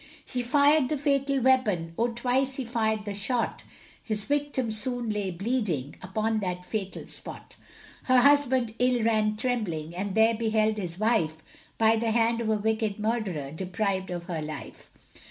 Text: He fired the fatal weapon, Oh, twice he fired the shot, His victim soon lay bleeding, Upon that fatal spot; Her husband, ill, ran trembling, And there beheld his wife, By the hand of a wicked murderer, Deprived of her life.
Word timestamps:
He 0.25 0.41
fired 0.41 0.89
the 0.89 0.97
fatal 0.97 1.41
weapon, 1.41 1.93
Oh, 1.95 2.07
twice 2.07 2.55
he 2.55 2.65
fired 2.65 3.05
the 3.05 3.13
shot, 3.13 3.63
His 4.01 4.25
victim 4.25 4.71
soon 4.71 5.11
lay 5.11 5.29
bleeding, 5.29 5.95
Upon 6.01 6.39
that 6.39 6.65
fatal 6.65 7.05
spot; 7.05 7.55
Her 8.05 8.21
husband, 8.21 8.73
ill, 8.79 9.03
ran 9.03 9.35
trembling, 9.37 9.95
And 9.95 10.15
there 10.15 10.33
beheld 10.33 10.77
his 10.77 10.97
wife, 10.97 11.43
By 11.77 11.97
the 11.97 12.09
hand 12.09 12.41
of 12.41 12.49
a 12.49 12.55
wicked 12.57 12.97
murderer, 12.97 13.51
Deprived 13.51 14.09
of 14.09 14.23
her 14.23 14.41
life. 14.41 14.89